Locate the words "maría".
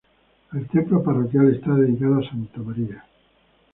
2.63-3.05